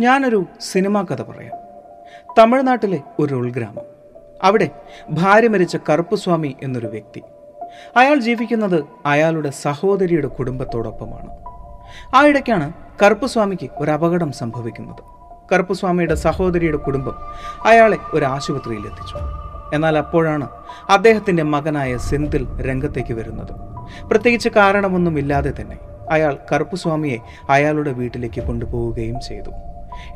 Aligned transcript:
ഞാനൊരു 0.00 0.44
സിനിമാ 0.60 1.02
കഥ 1.02 1.22
പറയാം. 1.22 1.52
തമിഴ്നാട്ടിലെ 2.38 3.00
ഒരു 3.18 3.34
ഉൾഗ്രാമം. 3.34 3.82
അവിടെ 4.42 4.70
ഭാര്യ 5.10 5.48
മരിച്ച 5.48 5.76
കറുപ്പുസ്വാമി 5.90 6.56
എന്നൊരു 6.62 6.86
വ്യക്തി. 6.86 7.22
അയാൾ 7.96 8.14
ജീവിക്കുന്നത് 8.14 8.84
അയാളുടെ 9.06 9.50
സഹോദരിയുടെ 9.50 10.26
കുടുംബത്തോടൊപ്പമാണ്. 10.26 11.28
ആ 12.16 12.26
ഇടയ്ക്കാണ് 12.26 12.72
കറുപ്പുസ്വാമിക്ക് 13.02 13.70
ഒരു 13.76 13.90
അപകടം 13.90 14.32
സംഭവിക്കുന്നത്. 14.32 15.04
കറുപ്പുസ്വാമിയുടെ 15.52 16.14
സഹോദരിയുടെ 16.14 16.76
കുടുംബം 16.76 17.14
അയാളെ 17.64 17.98
ഒരു 18.14 18.24
ആശുപത്രിയിൽ 18.24 18.80
എത്തിച്ചു. 18.80 19.18
എന്നാൽ 19.74 19.98
അപ്പോഴാണ് 19.98 20.48
അദ്ദേഹത്തിന്റെ 20.88 21.42
മകനായ 21.42 21.96
സെന്തിൽ 21.96 22.60
രംഗത്തേക്ക് 22.60 23.14
വരുന്നത്. 23.14 23.52
പ്രത്യേകിച്ച് 24.08 24.48
കാരണമൊന്നുമില്ലാതെ 24.48 25.52
തന്നെ 25.60 25.78
അയാൾ 26.10 26.38
കറുപ്പുസ്വാമിയെ 26.52 27.18
അയാളുടെ 27.48 27.92
വീട്ടിലേക്ക് 27.92 28.40
കൊണ്ടുപോവുകയും 28.40 29.20
ചെയ്തു. 29.20 29.50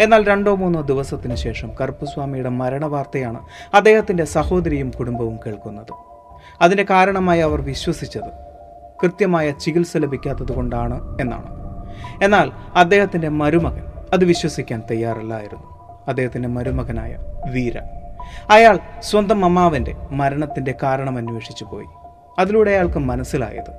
എന്നാൽ 0.01 0.27
രണ്ടോ 0.27 0.55
മൂന്നോ 0.55 0.81
ദിവസത്തിന് 0.81 1.35
ശേഷം 1.35 1.73
കറുപ്പുസ്വാമിയുടെ 1.81 2.49
മരണവാർത്തയാണ് 2.49 3.41
അദ്ദേഹത്തിന്റെ 3.75 4.25
സഹോദരിയും 4.25 4.91
കുടുംബവും 4.91 5.39
കേൾക്കുന്നത്. 5.47 5.95
അതിന്റെ 6.61 6.87
കാരണമായി 6.91 7.41
അവർ 7.41 7.61
വിശ്വസിച്ചത് 7.61 8.49
കൃത്യമായ 9.03 9.51
ചികിത്സ 9.51 9.97
ലഭിക്കാത്തത് 9.97 10.53
കൊണ്ടാണ് 10.53 11.21
എന്നാണ്. 11.21 11.47
എന്നാൽ 12.25 12.53
അദ്ദേഹത്തിന്റെ 12.75 13.29
മരുമകൻ 13.29 13.83
അത് 14.13 14.25
വിശ്വസിക്കാൻ 14.25 14.83
തയ്യാറല്ലായിരുന്നു. 14.91 15.79
അദ്ദേഹത്തിന്റെ 16.09 16.49
മരുമകനായ 16.49 17.19
വീര. 17.51 17.79
അയാൾ 18.51 18.79
സ്വന്തം 19.03 19.45
അമ്മാവന്റെ 19.45 19.95
മരണത്തിന്റെ 20.11 20.75
കാരണം 20.83 21.17
അന്വേഷിച്ചു 21.17 21.65
പോയി. 21.65 21.87
അതിലൂടെ 22.39 22.71
അയാൾക്ക് 22.71 22.99
മനസ്സിലായത് 22.99 23.73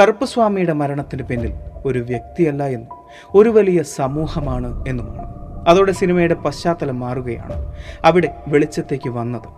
കറുപ്പുസ്വാമിയുടെ 0.00 0.72
മരണത്തിന് 0.72 1.22
പിന്നിൽ 1.22 1.54
ഒരു 1.84 1.98
വ്യക്തിയല്ല 1.98 2.66
എന്നും 2.66 2.95
ഒരു 3.34 3.48
വലിയ 3.48 3.82
സമൂഹമാണ് 3.82 4.84
എന്നുമാണ്. 4.88 5.36
അതോടെ 5.68 5.92
സിനിമയുടെ 5.92 6.34
പശ്ചാത്തലം 6.34 7.00
മാറുകയാണ്. 7.00 7.74
അവിടെ 8.04 8.34
വെളിച്ചത്തേക്ക് 8.48 9.10
വന്നത് 9.10 9.48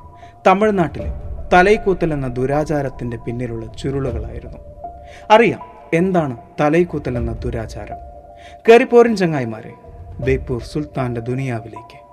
തമിഴ്നാട്ടിലെ 0.47 1.13
തലൈക്കൂത്തൽ 1.53 2.13
എന്ന 2.13 2.29
ദുരാചാരത്തിന്റെ 2.29 3.17
പിന്നിലുള്ള 3.17 3.67
ചുരുളുകളായിരുന്നു. 3.67 4.59
അറിയാം 5.31 5.61
എന്താണ് 5.95 6.37
തലൈക്കൂത്തൽ 6.61 7.17
എന്ന 7.17 7.33
ദുരാചാരം. 7.33 7.97
കയറിപ്പോരൻ 8.69 9.17
ചങ്ങായിമാരെ 9.17 9.73
ബേപ്പൂർ 10.21 10.63
സുൽത്താന്റെ 10.63 11.21
ദുനിയാവിലേക്ക്. 11.21 12.08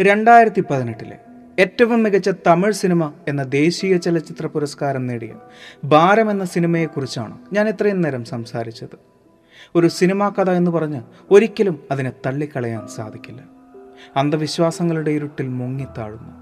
രണ്ടായിരത്തി 0.00 0.60
പതിനെട്ടിലെ 0.60 1.18
ഏറ്റവും 1.58 2.02
മികച്ച 2.02 2.30
തമിഴ് 2.46 2.72
സിനിമ 2.72 3.12
എന്ന 3.28 3.42
ദേശീയ 3.42 3.96
ചലച്ചിത്ര 3.96 4.46
പുരസ്കാരം 4.46 5.06
നേടിയ 5.06 5.34
ഭാരം 5.84 6.30
എന്ന 6.30 6.44
സിനിമയെക്കുറിച്ചാണ് 6.44 7.38
ഞാൻ 7.52 7.68
ഇത്രയും 7.68 8.00
നേരം 8.00 8.24
സംസാരിച്ചത്. 8.24 8.98
ഒരു 9.76 9.88
സിനിമാ 9.88 10.28
കഥ 10.28 10.50
എന്ന് 10.50 10.70
പറഞ്ഞ് 10.70 11.02
ഒരിക്കലും 11.30 11.82
അതിനെ 11.90 12.12
തള്ളിക്കളയാൻ 12.26 12.86
സാധിക്കില്ല. 12.86 13.42
അന്ധവിശ്വാസങ്ങളുടെ 14.16 15.10
ഇരുട്ടിൽ 15.10 15.48
മുങ്ങിത്താഴുന്നു. 15.48 16.32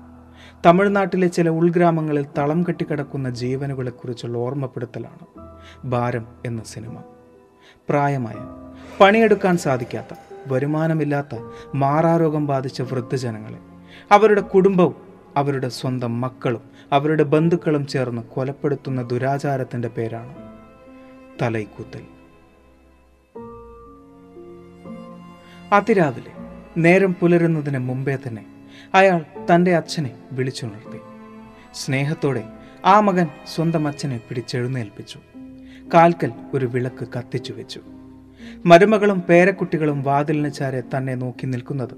തമിഴ്നാട്ടിലെ 0.66 1.27
ചില 1.27 1.49
ഉൾഗ്രാമങ്ങളിൽ 1.49 2.27
തളം 2.39 2.62
കെട്ടിക്കിടക്കുന്ന 2.62 3.31
ജീവനുകളെക്കുറിച്ചുള്ള 3.31 4.39
ഓർമ്മപ്പെടുത്തലാണ് 4.39 5.49
ഭാരം 5.84 6.27
എന്ന 6.47 6.62
സിനിമ. 6.65 7.03
പ്രായമായ 7.89 8.34
പണിയെടുക്കാൻ 9.00 9.56
സാധിക്കാത്ത 9.56 10.15
വരുമാനമില്ലാത്ത 10.47 11.39
മാറാരോഗം 11.75 12.47
ബാധിച്ച 12.47 12.83
വൃദ്ധജനങ്ങളെ. 12.83 13.59
അവരുടെ 14.11 14.41
കുടുംബവും 14.41 14.95
അവരുടെ 15.37 15.69
സ്വന്തം 15.69 16.21
മക്കളും 16.21 16.61
അവരുടെ 16.93 17.23
ബന്ധുക്കളും 17.23 17.87
ചേർന്ന് 17.87 18.23
കൊലപ്പെടുത്തുന്ന 18.23 19.03
ദുരാചാരത്തിന്റെ 19.03 19.89
പേരാണ് 19.89 20.34
തലൈക്കൂത്തൽ. 21.43 22.05
അതിരാവിലെ 25.73 26.33
നേരം 26.77 27.15
പുലരുന്നതിന് 27.15 27.78
മുമ്പേ 27.78 28.19
തന്നെ 28.28 28.47
അയാൾ 28.95 29.25
തന്റെ 29.55 29.77
അച്ഛനെ 29.77 30.19
വിളിച്ചുണർത്തി. 30.33 30.99
സ്നേഹത്തോടെ 31.75 32.45
ആ 32.84 33.01
മകൻ 33.01 33.28
സ്വന്തം 33.47 33.89
അച്ഛനെ 33.89 34.21
പിടിച്ചെഴുന്നേൽപ്പിച്ചു. 34.28 35.19
കാൽക്കൽ 35.95 36.33
ഒരു 36.55 36.67
വിളക്ക് 36.67 37.09
കത്തിച്ചു 37.19 37.53
വെച്ചു 37.53 37.81
മരുമകളും 38.67 39.21
പേരക്കുട്ടികളും 39.21 40.03
വാതിലിന് 40.03 40.53
ചാരെ 40.53 40.83
തന്നെ 40.97 41.15
നോക്കി 41.15 41.47
നിൽക്കുന്നത് 41.47 41.95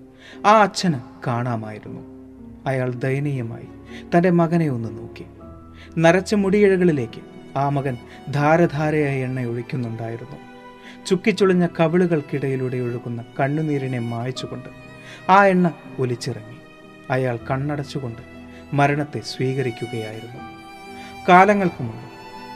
ആ 0.46 0.62
അച്ഛന് 0.62 0.94
കാണാമായിരുന്നു. 1.26 2.00
അയാൾ 2.66 2.92
ദയനീയമായി 2.92 3.68
തന്റെ 4.16 4.30
മകനെ 4.30 4.68
ഒന്ന് 4.68 4.98
നോക്കി. 4.98 5.24
നരച്ച 5.98 6.34
മുടിയിഴകളിലേക്ക് 6.34 7.22
ആ 7.58 7.68
മകൻ 7.68 7.96
ധാരധാരയായി 8.30 9.20
എണ്ണ 9.20 9.44
ഒഴിക്കുന്നുണ്ടായിരുന്നു. 9.44 10.36
ചുക്കിച്ചുളിഞ്ഞ 11.06 11.66
കവിളുകൾക്കിടയിലൂടെ 11.80 12.76
ഒഴുകുന്ന 12.76 13.24
കണ്ണുനീരിനെ 13.40 13.98
മായച്ചുകൊണ്ട് 13.98 14.68
ആ 15.30 15.46
എണ്ണ 15.46 15.72
ഒലിച്ചിറങ്ങി. 15.98 16.58
അയാൾ 17.10 17.38
കണ്ണടച്ചുകൊണ്ട് 17.50 18.22
മരണത്തെ 18.72 19.20
സ്വീകരിക്കുകയായിരുന്നു. 19.20 20.40
കാലങ്ങൾക്ക് 21.28 21.82
മുമ്പ് 21.82 22.08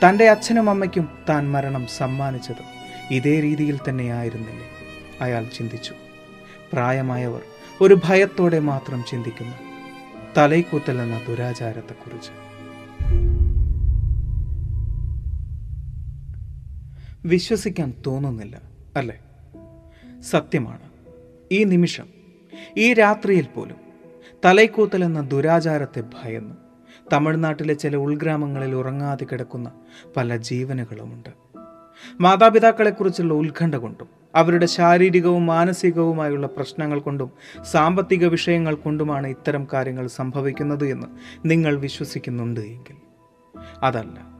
തന്റെ 0.06 0.29
അച്ഛനും 0.29 0.71
അമ്മയ്ക്കും 0.71 1.09
താൻ 1.29 1.50
മരണം 1.50 1.87
സമ്മാനിച്ചത് 1.87 2.81
ഇതേ 3.12 3.41
രീതിയിൽ 3.41 3.79
തന്നെയായിരുന്നില്ലേ? 3.88 4.67
അയാൾ 5.20 5.44
ചിന്തിച്ചു. 5.44 5.94
പ്രായമായവർ 6.73 7.43
ഒരു 7.81 8.00
ഭയത്തോടെ 8.05 8.59
മാത്രം 8.59 9.05
ചിന്തിക്കുന്നു. 9.11 9.56
തലൈക്കൂത്തൽ 10.37 11.03
എന്ന 11.03 11.20
ദുരാചാരത്തെക്കുറിച്ച്. 11.29 12.31
വിശ്വസിക്കാൻ 17.25 17.94
തോന്നുന്നില്ല 18.06 18.62
അല്ലേ? 18.97 19.20
സത്യമാണ്. 20.20 20.82
ഈ 21.53 21.65
നിമിഷം 21.65 22.06
ഈ 22.76 22.93
രാത്രിയിൽ 22.93 23.47
പോലും 23.47 23.76
തലൈക്കൂത്തൽ 24.44 25.05
എന്ന 25.05 25.20
ദുരാചാരത്തെ 25.20 26.00
ഭയന്ന് 26.00 26.55
തമിഴ്നാട്ടിലെ 27.12 27.75
ചില 27.75 27.97
ഉൾഗ്രാമങ്ങളിൽ 27.97 28.75
ഉറങ്ങാതെ 28.75 29.25
കിടക്കുന്ന 29.25 29.73
പല 30.17 30.37
ജീവനുകളുമുണ്ട്. 30.37 31.42
മാതാപിതാക്കളെക്കുറിച്ചുള്ള 32.21 33.35
ഉത്കണ്ഠ 33.35 33.75
കൊണ്ടും 33.75 34.09
അവരുടെ 34.35 34.67
ശാരീരികവും 34.67 35.47
മാനസികവുമായുള്ള 35.47 36.47
പ്രശ്നങ്ങൾ 36.47 37.01
കൊണ്ടും 37.01 37.31
സാമ്പത്തിക 37.71 38.27
വിഷയങ്ങൾ 38.27 38.75
കൊണ്ടുമാണ് 38.75 39.27
ഇത്തരം 39.27 39.67
കാര്യങ്ങൾ 39.73 40.07
സംഭവിക്കുന്നത് 40.07 40.87
എന്ന് 40.87 41.07
നിങ്ങൾ 41.45 41.79
വിശ്വസിക്കുന്നുണ്ട് 41.79 42.61
എങ്കിൽ. 42.61 42.97
അതല്ല 43.83 44.33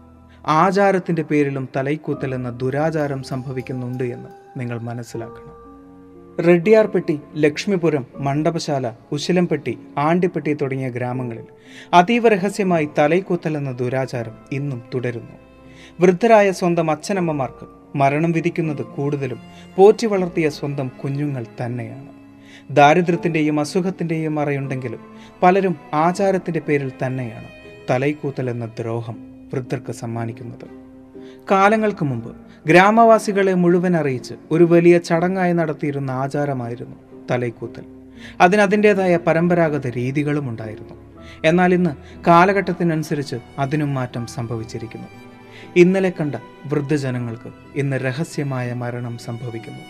ആചാരത്തിന്റെ 0.47 1.23
പേരിലും 1.23 1.69
തലൈക്കൂത്തൽ 1.77 2.35
എന്ന 2.35 2.51
ദുരാചാരം 2.51 3.23
സംഭവിക്കുന്നുണ്ട് 3.23 4.05
എന്ന് 4.05 4.61
നിങ്ങൾ 4.61 4.79
മനസ്സിലാക്കണം. 4.79 5.63
റെഡ്ഡിയാർപ്പെട്ടി 6.45 7.21
ലക്ഷ്മിപുരം 7.37 8.07
മണ്ഡപശാല 8.17 8.93
ഉശിലംപെട്ടി 9.13 9.79
ആണ്ടിപ്പെട്ടി 9.99 10.55
തുടങ്ങിയ 10.55 10.89
ഗ്രാമങ്ങളിൽ 10.89 11.45
അതീവ 11.95 12.29
രഹസ്യമായി 12.29 12.89
തലൈക്കൂത്തൽ 12.99 13.57
എന്ന 13.57 13.73
ദുരാചാരം 13.73 14.33
ഇന്നും 14.53 14.83
തുടരുന്നു. 14.95 15.42
വൃദ്ധരായ 16.01 16.53
സ്വന്തം 16.53 16.91
അച്ഛനമ്മമാർക്ക് 16.91 17.97
മരണം 17.99 18.33
വിധിക്കുന്നത് 18.33 18.83
കൂടുതലും 18.83 19.39
പോറ്റി 19.77 20.07
വളർത്തിയ 20.07 20.49
സ്വന്തം 20.49 20.89
കുഞ്ഞുങ്ങൾ 20.89 21.47
തന്നെയാണ്. 21.65 22.09
ദാരിദ്ര്യത്തിന്റെയും 22.71 23.61
അസുഖത്തിന്റെയും 23.61 24.35
മറയുണ്ടെങ്കിലും 24.35 25.01
പലരും 25.43 25.77
ആചാരത്തിന്റെ 25.95 26.61
പേരിൽ 26.61 26.93
തന്നെയാണ് 27.07 27.49
തലൈക്കൂത്തൽ 27.91 28.51
എന്ന 28.51 28.67
ദ്രോഹം 28.67 29.17
വൃദ്ധർക്ക് 29.55 29.93
സമ്മാനിക്കുന്നത്. 29.93 30.67
കാലങ്ങൾക്ക് 31.51 32.05
മുമ്പ് 32.05 32.37
ഗ്രാമവാസികളെ 32.67 33.55
മുഴുവൻ 33.55 33.97
അറിയിച്ച് 33.97 34.35
ഒരു 34.51 34.65
വലിയ 34.65 34.99
ചടങ്ങായി 34.99 35.53
നടത്തിയിരുന്ന 35.53 36.11
ആചാരമായിരുന്നു 36.11 36.97
തലൈക്കൂത്തൽ. 37.31 37.85
അതിനതിന്റെതായ 38.41 39.17
പരമ്പരാഗത 39.17 39.87
രീതികളും 39.87 40.49
ഉണ്ടായിരുന്നു 40.49 40.95
എന്നാൽ 41.45 41.75
ഇന്ന് 41.75 41.91
കാലഘട്ടത്തിനനുസരിച്ച് 42.27 43.37
അതിനും 43.59 43.95
മാറ്റം 43.95 44.27
സംഭവിച്ചിരിക്കുന്നു. 44.27 45.32
ഇന്നലെ 45.77 46.11
കണ്ട 46.11 46.35
വൃദ്ധജനങ്ങൾക്ക് 46.67 47.51
ഇന്ന് 47.77 47.97
രഹസ്യമായ 47.97 48.73
മരണം 48.73 49.19
സംഭവിക്കുന്നു. 49.19 49.85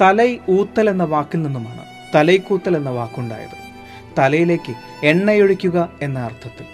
തലൈ 0.00 0.38
ഊത്തൽ 0.48 0.90
എന്ന 0.90 1.04
വാക്കിൽ 1.04 1.42
നിന്നുമാണ് 1.42 1.84
തലൈക്കൂത്തൽ 2.14 2.76
എന്ന 2.76 2.90
വാക്കുണ്ടായത്. 2.90 3.56
തലയിലേക്ക് 4.18 4.74
എണ്ണയൊഴിക്കുക 5.06 5.92
എന്ന 6.02 6.18
അർത്ഥത്തിൽ. 6.18 6.66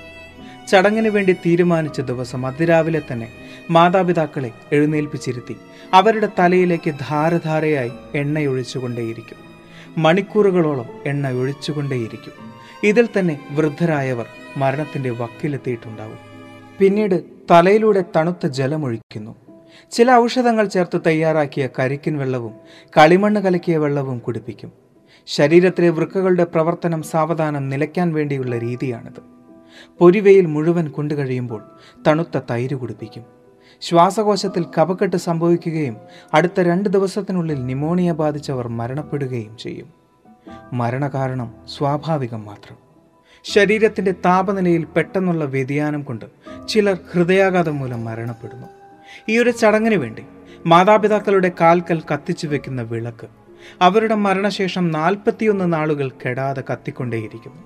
ചടങ്ങിന് 0.67 1.09
വേണ്ടി 1.09 1.33
തീരുമാനിച്ച 1.33 2.01
ദിവസം 2.01 2.47
അതിരാവിലെ 2.47 3.03
തന്നെ 3.13 3.29
മാതാപിതാക്കളെ 3.71 4.51
എഴുന്നേൽപ്പിച്ചിരുത്തി 4.73 5.57
അവരുടെ 5.95 6.29
തലയിലേക്ക് 6.39 6.91
ധാരധാരയായി 6.91 7.91
എണ്ണയൊഴിച്ചുകൊണ്ടേയിരിക്കും. 8.15 9.39
മണിക്കൂറുകളോളം 9.99 10.89
എണ്ണ 11.07 11.31
ഒഴിച്ചുകൊണ്ടേയിരിക്കും 11.31 12.33
ഇതിൽ 12.85 13.09
തന്നെ 13.19 13.41
വൃദ്ധരായവർ 13.51 14.27
മരണത്തിന്റെ 14.57 15.11
വക്കിലെത്തിയിട്ടുണ്ടാവും. 15.11 16.19
പിന്നീട് 16.79 17.25
തലയിലൂടെ 17.51 18.05
തണുത്ത 18.17 18.47
ജലമൊഴിക്കുന്നു. 18.47 19.35
ചില 19.91 20.13
ഔഷധങ്ങൾ 20.13 20.65
ചേർത്ത് 20.65 21.01
തയ്യാറാക്കിയ 21.07 21.69
കരിക്കിൻ 21.79 22.19
വെള്ളവും 22.19 22.55
കളിമണ്ണ് 22.99 23.41
കലക്കിയ 23.41 23.77
വെള്ളവും 23.77 24.19
കുടിപ്പിക്കും. 24.19 24.73
ശരീരത്തിലെ 25.27 25.89
വൃക്കകളുടെ 25.89 26.45
പ്രവർത്തനം 26.45 27.03
സാവധാനം 27.03 27.69
നിലയ്ക്കാൻ 27.69 28.15
വേണ്ടിയുള്ള 28.15 28.59
രീതിയാണിത്. 28.59 29.23
പൊരിവയിൽ 29.99 30.47
മുഴുവൻ 30.47 30.89
കൊണ്ടുകഴിയുമ്പോൾ 30.89 31.63
തണുത്ത 32.07 32.41
തൈര് 32.51 32.75
കുടിപ്പിക്കും. 32.75 33.25
ശ്വാസകോശത്തിൽ 33.81 34.65
കപക്കെട്ട് 34.79 35.17
സംഭവിക്കുകയും 35.17 35.97
അടുത്ത 36.35 36.61
രണ്ട് 36.61 36.89
ദിവസത്തിനുള്ളിൽ 36.89 37.67
നിമോണിയ 37.67 38.13
ബാധിച്ചവർ 38.13 38.69
മരണപ്പെടുകയും 38.69 39.57
ചെയ്യും. 39.57 39.87
മരണകാരണം 40.73 41.55
സ്വാഭാവികം 41.69 42.45
മാത്രം. 42.45 42.86
ശരീരത്തിന്റെ 43.53 44.11
താപനിലയിൽ 44.11 44.85
പെട്ടെന്നുള്ള 44.85 45.45
വ്യതിയാനം 45.45 46.03
കൊണ്ട് 46.03 46.25
ചിലർ 46.69 46.99
ഹൃദയാഘാതം 47.13 47.79
മൂലം 47.79 48.05
മരണപ്പെടുന്നു. 48.05 48.67
ഈ 49.29 49.39
ഒരു 49.39 49.51
ചടങ്ങിന് 49.51 49.95
വേണ്ടി 49.95 50.23
മാതാപിതാക്കളുടെ 50.67 51.53
കാൽക്കൽ 51.61 52.03
കത്തിച്ചു 52.13 52.47
വെക്കുന്ന 52.47 52.83
വിളക്ക് 52.83 53.27
അവരുടെ 53.81 54.15
മരണശേഷം 54.15 54.93
നാൽപ്പത്തിയൊന്ന് 54.93 55.73
നാളുകൾ 55.73 56.11
കെടാതെ 56.11 56.65
കത്തിക്കൊണ്ടേയിരിക്കുന്നു. 56.73 57.63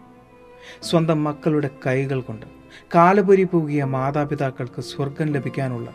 സ്വന്തം 0.83 1.25
മക്കളുടെ 1.25 1.71
കൈകൾ 1.87 2.21
കൊണ്ട് 2.21 2.47
കാലപുരി 2.95 3.45
പൂകിയ 3.45 3.85
മാതാപിതാക്കൾക്ക് 3.85 4.81
സ്വർഗം 4.81 5.27
ലഭിക്കാനുള്ള 5.27 5.91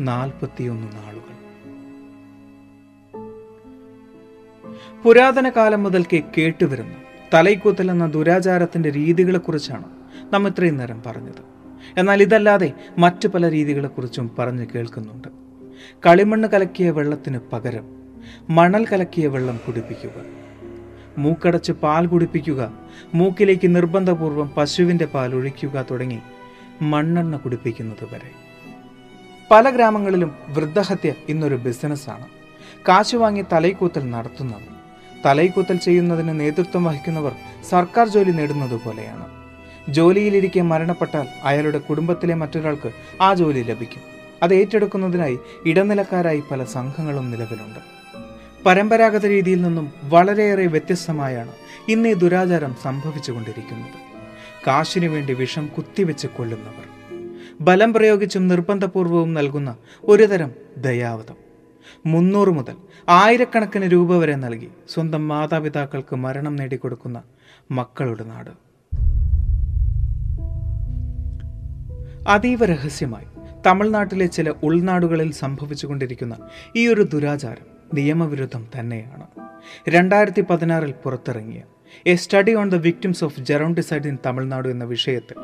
നാൽപ്പത്തിയൊന്ന് 0.00 0.88
നാളുകൾ. 0.96 1.32
പുരാതന 5.02 5.48
കാലം 5.48 5.82
മുതൽക്കേ 5.82 6.22
കേട്ടുവരുന്ന. 6.38 7.11
തലൈക്കൂത്തൽ 7.34 7.90
എന്ന 7.90 8.06
ദുരാചാരത്തിന്റെ 8.06 8.90
രീതികളെക്കുറിച്ചാണ് 8.90 9.84
നാം 10.32 10.46
ഇത്രയും 10.46 10.76
നേരം 10.76 11.02
പറഞ്ഞത്. 11.06 11.42
എന്നാൽ 11.96 12.22
ഇതല്ലാതെ 12.22 12.72
മറ്റു 12.98 13.28
പല 13.28 13.50
രീതികളെക്കുറിച്ചും 13.50 14.30
പറഞ്ഞു 14.38 14.66
കേൾക്കുന്നുണ്ട്. 14.74 15.28
കളിമണ്ണ് 16.06 16.48
കലക്കിയ 16.48 16.90
വെള്ളത്തിന് 16.90 17.38
പകരം 17.52 17.88
മണൽ 18.50 18.86
കലക്കിയ 18.86 19.26
വെള്ളം 19.26 19.60
കുടിപ്പിക്കുക. 19.66 20.24
മൂക്കടച്ച് 21.18 21.72
പാൽ 21.72 22.06
കുടിപ്പിക്കുക. 22.06 22.72
മൂക്കിലേക്ക് 23.14 23.76
നിർബന്ധപൂർവം 23.76 24.48
പശുവിന്റെ 24.56 25.04
പാൽ 25.04 25.34
ഒഴിക്കുക 25.34 25.86
തുടങ്ങി 25.90 26.18
മണ്ണെണ്ണ 26.82 27.36
കുടിപ്പിക്കുന്നത് 27.36 28.04
വരെ. 28.04 28.30
പല 29.50 29.70
ഗ്രാമങ്ങളിലും 29.70 30.34
വൃദ്ധഹത്യ 30.48 31.12
ഇന്നൊരു 31.28 31.54
ബിസിനസ്സാണ് 31.54 32.26
കാശ് 32.88 33.16
വാങ്ങി 33.16 33.44
തലൈക്കൂത്തൽ 33.52 34.10
നടത്തുന്നത് 34.10 34.81
തലൈക്കൂത്തൽ 35.26 35.76
ചെയ്യുന്നതിന് 35.76 36.40
നേതൃത്വം 36.40 36.84
വഹിക്കുന്നവർ 36.84 37.32
സർക്കാർ 37.68 38.08
ജോലി 38.08 38.30
നേടുന്നത് 38.30 38.80
പോലെയാണ്. 38.84 39.42
ജോലിയിലിരിക്കെ 39.88 40.60
മരണപ്പെട്ടാൽ 40.60 41.26
അയാളുടെ 41.44 41.78
കുടുംബത്തിലെ 41.78 42.34
മറ്റൊരാൾക്ക് 42.34 42.92
ആ 43.20 43.34
ജോലി 43.34 43.62
ലഭിക്കും. 43.62 44.02
അത് 44.42 44.54
ഏറ്റെടുക്കുന്നതിനായി 44.54 45.38
ഇടനിലക്കാരായി 45.66 46.42
പല 46.50 46.64
സംഘങ്ങളും 46.64 47.30
നിലവിലുണ്ട്. 47.30 47.78
പരമ്പരാഗത 48.66 49.26
രീതിയിൽ 49.26 49.62
നിന്നും 49.62 49.92
വളരെയേറെ 50.04 50.66
വ്യത്യസ്തമായാണ് 50.66 51.50
ഇന്ന് 51.88 52.08
ഈ 52.08 52.12
ദുരാചാരം 52.12 52.76
സംഭവിച്ചുകൊണ്ടിരിക്കുന്നത്. 52.82 54.12
കാശിനു 54.66 55.08
വേണ്ടി 55.08 55.34
വിഷം 55.34 55.66
കുത്തിവെച്ച് 55.66 56.26
കൊല്ലുന്നവർ. 56.26 56.88
ബലം 57.60 57.92
പ്രയോഗിച്ചും 57.92 58.48
നിർബന്ധപൂർവവും 58.48 59.34
നൽകുന്ന 59.34 59.76
ഒരുതരം 60.04 60.50
ദയാവതം. 60.76 61.41
മുന്നൂറ് 62.06 62.48
മുതൽ 62.48 62.76
ആയിരക്കണക്കിന് 63.08 63.84
രൂപ 63.84 64.16
വരെ 64.16 64.34
നൽകി 64.34 64.68
സ്വന്തം 64.88 65.28
മാതാപിതാക്കൾക്ക് 65.28 66.16
മരണം 66.16 66.56
നേടിക്കൊടുക്കുന്ന 66.56 67.22
മക്കളുടെ 67.70 68.24
നാട്. 68.24 68.50
അതീവ 72.28 72.64
രഹസ്യമായി 72.64 73.24
തമിഴ്നാട്ടിലെ 73.66 74.26
ചില 74.26 74.52
ഉൾനാടുകളിൽ 74.62 75.32
സംഭവിച്ചുകൊണ്ടിരിക്കുന്ന 75.32 76.36
ഈ 76.76 76.88
ഒരു 76.88 77.02
ദുരാചാരം 77.02 77.66
നിയമവിരുദ്ധം 77.94 78.66
തന്നെയാണ്. 78.78 79.26
രണ്ടായിരത്തി 79.88 80.40
പതിനാറിൽ 80.40 80.94
പുറത്തിറങ്ങിയ 81.04 81.62
a 82.06 82.14
study 82.14 82.54
on 82.54 82.70
the 82.70 82.74
victims 82.74 83.24
of 83.24 83.40
gerontocide 83.40 84.06
in 84.06 84.18
Tamil Nadu 84.26 84.68
എന്ന 84.68 84.84
വിഷയത്തിൽ 84.84 85.36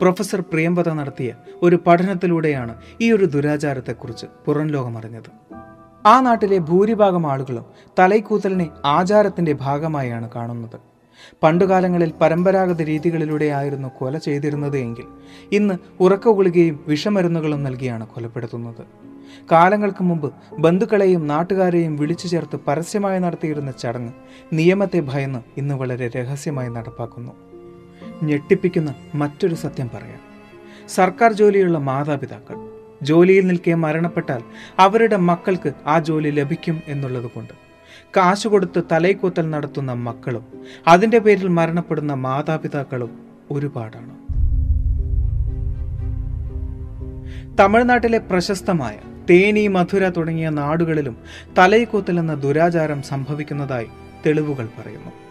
പ്രൊഫസർ 0.00 0.40
പ്രിയംവത 0.40 0.92
നടത്തിയ 0.92 1.34
ഒരു 1.62 1.76
പഠനത്തിലൂടെയാണ് 1.86 2.74
ഈ 3.00 3.12
ഒരു 3.12 3.24
ദുരാചാരത്തെക്കുറിച്ച് 3.24 4.26
പുറം 4.46 4.66
ലോകമറിഞ്ഞത് 4.66 5.45
ആ 6.06 6.20
നാട്ടിലെ 6.20 6.58
ഭൂരിഭാഗം 6.58 7.32
ആളുകളും 7.32 7.64
തലൈക്കൂത്തലിനെ 7.98 8.68
ആചാരത്തിന്റെ 8.84 9.52
ഭാഗമായാണ് 9.52 10.30
കാണുന്നത്. 10.36 10.78
പണ്ടുകാലങ്ങളിൽ 11.42 12.12
പരമ്പരാഗത 12.20 12.82
രീതികളിലൂടെയായിരുന്നു 12.82 13.88
കൊല 13.98 14.18
ചെയ്തിരുന്നത് 14.18 14.76
എങ്കിൽ 14.76 15.04
ഇന്ന് 15.52 15.74
ഉറക്ക 16.00 16.28
ഗുളികയും 16.28 16.84
വിഷമരുന്നുകളും 16.88 17.64
നൽകിയാണ് 17.64 18.06
കൊലപ്പെടുത്തുന്നത്. 18.06 18.84
കാലങ്ങൾക്ക് 19.52 20.04
മുമ്പ് 20.04 20.34
ബന്ധുക്കളെയും 20.58 21.26
നാട്ടുകാരെയും 21.26 21.96
വിളിച്ചു 21.96 22.28
ചേർത്ത് 22.28 22.60
പരസ്യമായി 22.66 23.18
നടത്തിയിരുന്ന 23.18 23.70
ചടങ്ങ് 23.70 24.12
നിയമത്തെ 24.52 25.00
ഭയന്ന് 25.00 25.38
ഇന്ന് 25.56 25.74
വളരെ 25.74 26.08
രഹസ്യമായി 26.08 26.68
നടപ്പാക്കുന്നു. 26.68 27.32
ഞെട്ടിപ്പിക്കുന്ന 28.22 28.94
മറ്റൊരു 29.14 29.54
സത്യം 29.54 29.90
പറയാം. 29.94 30.20
സർക്കാർ 30.88 31.32
ജോലിയുള്ള 31.32 31.78
മാതാപിതാക്കൾ 31.78 32.75
ജോലിയിൽ 33.02 33.46
നിൽക്കെ 33.46 33.74
മരണപ്പെട്ടാൽ 33.74 34.42
അവരുടെ 34.78 35.16
മക്കൾക്ക് 35.16 35.72
ആ 35.86 35.98
ജോലി 35.98 36.30
ലഭിക്കും 36.30 36.80
എന്നുള്ളത് 36.86 37.24
കൊണ്ട് 37.24 37.52
കാശ് 38.16 38.48
കൊടുത്ത് 38.48 38.82
തലൈക്കൂത്തൽ 38.92 39.50
നടത്തുന്ന 39.50 39.92
മക്കളും 39.92 40.44
അതിന്റെ 40.88 41.18
പേരിൽ 41.18 41.48
മരണപ്പെടുന്ന 41.48 42.14
മാതാപിതാക്കളും 42.14 43.18
ഒരുപാടാണ്. 43.50 44.26
തമിഴ്നാട്ടിലെ 47.58 48.18
പ്രശസ്തമായ 48.18 48.98
തേനി 49.30 49.66
മധുര 49.66 50.08
തുടങ്ങിയ 50.08 50.48
നാടുകളിലും 50.48 51.16
തലൈക്കൂത്തൽ 51.58 52.18
എന്ന 52.18 52.34
ദുരാചാരം 52.34 53.02
സംഭവിക്കുന്നതായി 53.02 53.86
തെളിവുകൾ 54.26 54.68
പറയുന്നു. 54.78 55.25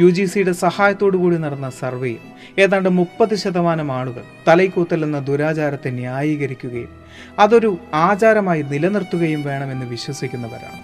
യു 0.00 0.10
ജി 0.10 0.24
സിയുടെ 0.24 0.52
സഹായത്തോടുകൂടി 0.52 1.36
നടന്ന 1.36 1.70
സർവേയിൽ 1.70 2.20
ഏതാണ്ട് 2.58 2.88
മുപ്പത് 2.88 3.34
ശതമാനം 3.34 3.92
ആളുകൾ 3.92 4.24
തലൈക്കൂത്തൽ 4.48 5.04
എന്ന 5.04 5.18
ദുരാചാരത്തെ 5.18 5.90
ന്യായീകരിക്കുകയും 5.90 6.92
അതൊരു 7.38 7.78
ആചാരമായി 7.94 8.62
നിലനിർത്തുകയും 8.62 9.42
വേണമെന്ന് 9.42 9.86
വിശ്വസിക്കുന്നവരാണ്. 9.86 10.80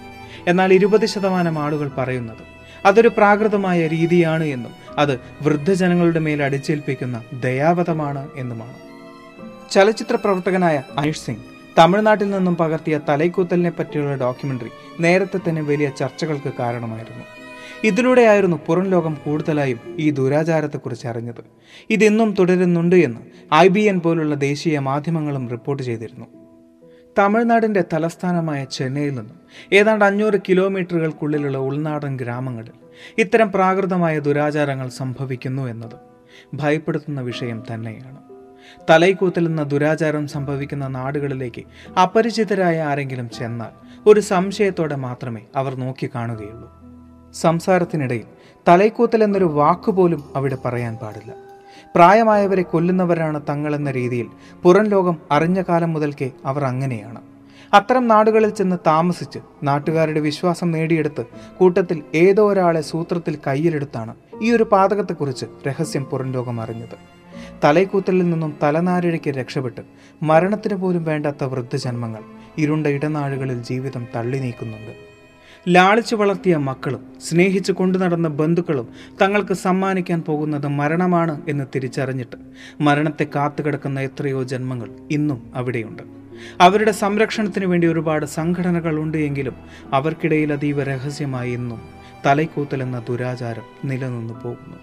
എന്നാൽ 0.47 0.73
ഇരുപത് 0.73 1.05
ശതമാനം 1.05 1.59
ആളുകൾ 1.59 1.91
പറയുന്നത് 1.97 2.43
അതൊരു 2.85 3.07
പ്രാകൃതമായ 3.07 3.87
രീതിയാണ് 3.87 4.43
എന്നും 4.43 4.73
അത് 4.97 5.19
വൃദ്ധജനങ്ങളുടെ 5.41 6.19
മേൽ 6.19 6.43
അടിച്ചേൽപ്പിക്കുന്ന 6.43 7.23
ദയാവതമാണ് 7.33 8.29
എന്നുമാണ്. 8.35 8.75
ചലച്ചിത്ര 9.71 10.15
പ്രവർത്തകനായ 10.15 10.83
അനീഷ് 10.97 11.25
സിംഗ് 11.25 11.45
തമിഴ്നാട്ടിൽ 11.77 12.29
നിന്നും 12.29 12.55
പകർത്തിയ 12.55 12.99
തലൈക്കൂത്തലിനെ 13.09 13.69
പറ്റിയുള്ള 13.69 14.15
ഡോക്യുമെന്ററി 14.15 14.69
നേരത്തെ 14.99 15.39
തന്നെ 15.49 15.61
വലിയ 15.61 15.89
ചർച്ചകൾക്ക് 15.89 16.53
കാരണമായിരുന്നു. 16.59 17.23
ഇതിലൂടെയായിരുന്നു 17.83 18.59
പുറം 18.65 18.83
ലോകം 18.83 19.17
കൂടുതലായും 19.25 19.79
ഈ 19.99 20.09
ദുരാചാരത്തെക്കുറിച്ച് 20.11 21.07
അറിഞ്ഞത്. 21.07 21.43
ഇതെന്നും 21.89 22.35
തുടരുന്നുണ്ട് 22.39 22.95
എന്ന് 22.95 23.19
ഐ 23.53 23.67
ബി 23.67 23.79
എൻ 23.79 23.99
പോലുള്ള 23.99 24.35
ദേശീയ 24.35 24.79
മാധ്യമങ്ങളും 24.79 25.49
റിപ്പോർട്ട് 25.49 25.83
ചെയ്തിരുന്നു. 25.83 26.25
തമിഴ്നാടിന്റെ 27.19 27.83
തലസ്ഥാനമായ 27.93 28.63
ചെന്നൈയിൽ 28.63 29.09
നിന്നും 29.09 29.39
ഏതാണ്ട് 29.73 30.05
അഞ്ഞൂറ് 30.05 30.41
കിലോമീറ്ററുകൾക്കുള്ളിലുള്ള 30.49 31.57
ഉൾനാടൻ 31.57 32.17
ഗ്രാമങ്ങളിൽ 32.17 32.71
ഇത്തരം 33.17 33.51
പ്രാകൃതമായ 33.51 34.19
ദുരാചാരങ്ങൾ 34.19 34.89
സംഭവിക്കുന്നു 34.89 35.67
എന്നത് 35.67 35.95
ഭയപ്പെടുത്തുന്ന 36.53 37.21
വിഷയം 37.21 37.63
തന്നെയാണ്. 37.73 38.17
തലൈക്കൂത്തലെന്ന 38.89 39.63
ദുരാചാരം 39.63 40.27
സംഭവിക്കുന്ന 40.27 40.87
നാടുകളിലേക്ക് 40.87 41.63
അപരിചിതരായ 41.99 42.81
ആരെങ്കിലും 42.81 43.29
ചെന്നാൽ 43.29 44.01
ഒരു 44.09 44.19
സംശയത്തോടെ 44.19 44.95
മാത്രമേ 44.95 45.41
അവർ 45.55 45.75
നോക്കിക്കാണുകയുള്ളൂ. 45.75 46.82
സംസാരത്തിനിടയിൽ 47.33 48.25
തലൈക്കൂത്തൽ 48.67 49.23
എന്നൊരു 49.23 49.45
വാക്കുപോലും 49.45 50.23
അവിടെ 50.35 50.57
പറയാൻ 50.65 50.95
പാടില്ല. 50.95 51.33
പ്രായമായവരെ 51.95 52.61
കൊല്ലുന്നവരാണ് 52.61 53.41
തങ്ങളെന്ന 53.49 53.91
രീതിയിൽ 53.91 54.27
പുറം 54.63 54.83
ലോകം 54.83 55.17
അറിഞ്ഞ 55.31 55.61
കാലം 55.61 55.93
മുതൽക്കേ 55.93 56.31
അവർ 56.45 56.63
അങ്ങനെയാണ്. 56.63 57.21
അത്തരം 57.73 58.07
നാടുകളിൽ 58.07 58.49
ചെന്ന് 58.49 58.75
താമസിച്ച് 58.87 59.39
നാട്ടുകാരുടെ 59.63 60.19
വിശ്വാസം 60.19 60.71
നേടിയെടുത്ത് 60.71 61.25
കൂട്ടത്തിൽ 61.57 62.03
ഏതോ 62.15 62.51
ഒരാളെ 62.51 62.81
സൂത്രത്തിൽ 62.81 63.37
കയ്യിലെടുത്താണ് 63.47 64.15
ഈ 64.41 64.51
ഒരു 64.51 64.63
പാതകത്തെക്കുറിച്ച് 64.63 65.45
രഹസ്യം 65.67 66.03
പുറം 66.03 66.31
ലോകം 66.31 66.61
അറിഞ്ഞത്. 66.61 66.95
തലൈക്കൂത്തലിൽ 67.63 68.29
നിന്നും 68.29 68.55
തലനാരിഴയ്ക്ക് 68.63 69.29
രക്ഷപ്പെട്ട് 69.29 69.81
മരണത്തിന് 70.23 70.73
പോലും 70.73 71.05
വേണ്ടാത്ത 71.05 71.43
വൃദ്ധജന്മങ്ങൾ 71.43 72.23
ഇരുണ്ട 72.57 72.87
ഇടനാഴുകളിൽ 72.87 73.63
ജീവിതം 73.63 74.07
തള്ളി 74.15 74.37
നീക്കുന്നുണ്ട് 74.37 75.12
ലാളിച്ചു 75.67 76.15
വളർത്തിയ 76.15 76.57
മക്കളും 76.57 77.05
സ്നേഹിച്ചു 77.21 77.71
കൊണ്ടു 77.71 77.97
നടന്ന 77.97 78.27
ബന്ധുക്കളും 78.27 78.87
തങ്ങൾക്ക് 79.21 79.53
സമ്മാനിക്കാൻ 79.53 80.21
പോകുന്നത് 80.21 80.67
മരണമാണ് 80.67 81.41
എന്ന് 81.47 81.63
തിരിച്ചറിഞ്ഞിട്ട് 81.75 82.35
മരണത്തെ 82.81 83.27
കാത്തുകിടക്കുന്ന 83.35 83.99
എത്രയോ 83.99 84.43
ജന്മങ്ങൾ 84.43 84.89
ഇന്നും 85.11 85.51
അവിടെയുണ്ട്. 85.55 86.03
അവരുടെ 86.61 86.91
സംരക്ഷണത്തിന് 86.91 87.65
വേണ്ടി 87.65 87.87
ഒരുപാട് 87.87 88.25
സംഘടനകൾ 88.25 88.99
ഉണ്ട് 88.99 89.17
എങ്കിലും 89.17 89.55
അവർക്കിടയിൽ 89.93 90.53
അതീവ 90.53 90.83
രഹസ്യമായി 90.83 91.51
ഇന്നും 91.51 91.81
തലൈക്കൂത്തൽ 92.25 92.83
എന്ന 92.83 93.03
ദുരാചാരം 93.09 93.63
നിലനിന്നു 93.85 94.33
പോകുന്നു. 94.43 94.77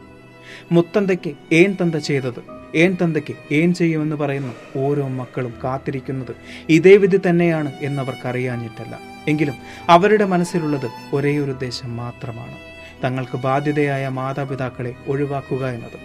മുത്തന്തയ്ക്ക് 0.73 1.35
ഏൻ 1.53 1.77
തന്ത 1.83 1.95
ചെയ്തത് 1.95 2.43
ഏൻ 2.75 2.97
തന്തയ്ക്ക് 3.03 3.55
ഏൻ 3.55 3.75
ചെയ്യുമെന്ന് 3.75 4.17
പറയുന്ന 4.17 4.53
ഓരോ 4.77 5.09
മക്കളും 5.09 5.55
കാത്തിരിക്കുന്നത് 5.65 6.37
ഇതേ 6.69 6.97
വിധി 6.97 7.21
തന്നെയാണ് 7.29 7.73
എന്നവർക്കറിയാഞ്ഞിട്ടല്ല. 7.81 9.10
എങ്കിലും 9.29 9.55
അവരുടെ 9.89 10.25
മനസ്സിലുള്ളത് 10.25 10.91
ഒരേ 11.13 11.39
ഒരു 11.39 11.51
ഉദ്ദേശം 11.51 11.97
മാത്രമാണ്. 11.97 12.59
തങ്ങൾക്ക് 13.05 13.37
ബാധ്യതയായ 13.37 14.09
മാതാപിതാക്കളെ 14.09 14.95
ഒഴിവാക്കുക 15.07 15.67
എന്നത്. 15.67 15.99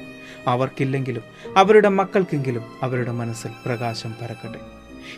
അവർക്കില്ലെങ്കിലും 0.48 1.24
അവരുടെ 1.58 1.90
മക്കൾക്കെങ്കിലും 1.90 2.66
അവരുടെ 2.84 3.12
മനസ്സിൽ 3.12 3.50
പ്രകാശം 3.66 4.16
പരക്കട്ടെ. 4.22 4.60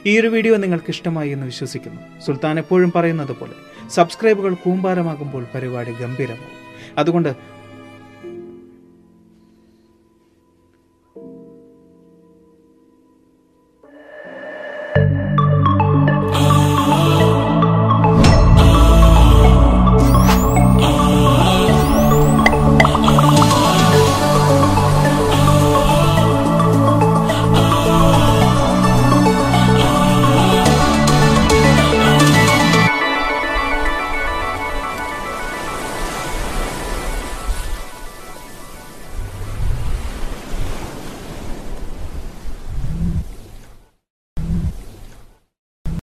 ഈ 0.06 0.20
ഒരു 0.20 0.28
വീഡിയോ 0.28 0.56
നിങ്ങൾക്ക് 0.56 0.90
ഇഷ്ടമായി 0.90 1.30
എന്ന് 1.30 1.46
വിശ്വസിക്കുന്നു. 1.46 2.02
സുൽത്താൻ 2.20 2.60
എപ്പോഴും 2.60 2.92
പറയുന്നത് 2.96 3.36
പോലെ 3.38 3.90
സബ്സ്ക്രൈബുകൾ 3.90 4.54
കൂമ്പാരമാകുമ്പോൾ 4.54 5.46
പരിപാടി 5.56 5.92
ഗംഭീരമാവും 5.92 6.68
അതുകൊണ്ട് 6.98 7.57